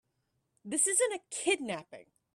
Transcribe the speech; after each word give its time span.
This 0.65 0.87
isn't 0.87 1.13
a 1.13 1.19
kidnapping. 1.29 2.07